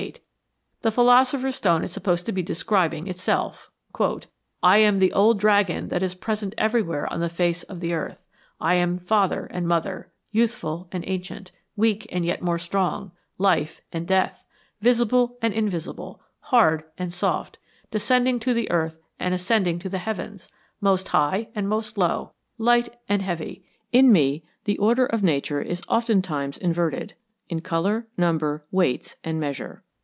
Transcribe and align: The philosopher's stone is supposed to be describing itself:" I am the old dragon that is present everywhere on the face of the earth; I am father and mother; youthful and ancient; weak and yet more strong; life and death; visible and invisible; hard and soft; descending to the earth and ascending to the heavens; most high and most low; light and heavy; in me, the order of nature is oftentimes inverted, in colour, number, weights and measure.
The 0.81 0.89
philosopher's 0.89 1.57
stone 1.57 1.83
is 1.83 1.91
supposed 1.91 2.25
to 2.25 2.31
be 2.31 2.41
describing 2.41 3.05
itself:" 3.05 3.69
I 4.63 4.79
am 4.79 4.97
the 4.97 5.13
old 5.13 5.37
dragon 5.37 5.89
that 5.89 6.01
is 6.01 6.15
present 6.15 6.55
everywhere 6.57 7.05
on 7.13 7.19
the 7.19 7.29
face 7.29 7.61
of 7.61 7.81
the 7.81 7.93
earth; 7.93 8.17
I 8.59 8.73
am 8.73 8.97
father 8.97 9.45
and 9.51 9.67
mother; 9.67 10.11
youthful 10.31 10.89
and 10.91 11.03
ancient; 11.05 11.51
weak 11.75 12.07
and 12.11 12.25
yet 12.25 12.41
more 12.41 12.57
strong; 12.57 13.11
life 13.37 13.79
and 13.93 14.07
death; 14.07 14.43
visible 14.81 15.37
and 15.39 15.53
invisible; 15.53 16.19
hard 16.39 16.83
and 16.97 17.13
soft; 17.13 17.59
descending 17.91 18.39
to 18.39 18.55
the 18.55 18.71
earth 18.71 18.97
and 19.19 19.35
ascending 19.35 19.77
to 19.77 19.89
the 19.89 19.99
heavens; 19.99 20.49
most 20.79 21.09
high 21.09 21.47
and 21.53 21.69
most 21.69 21.95
low; 21.95 22.31
light 22.57 22.97
and 23.07 23.21
heavy; 23.21 23.63
in 23.91 24.11
me, 24.11 24.43
the 24.63 24.79
order 24.79 25.05
of 25.05 25.21
nature 25.21 25.61
is 25.61 25.83
oftentimes 25.87 26.57
inverted, 26.57 27.13
in 27.49 27.61
colour, 27.61 28.07
number, 28.17 28.65
weights 28.71 29.15
and 29.23 29.39
measure. 29.39 29.83